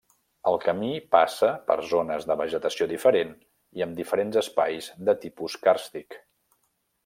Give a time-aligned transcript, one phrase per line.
[0.51, 3.37] El camí passa per zones de vegetació diferent
[3.81, 6.23] i amb diferents espais de tipus càrstic.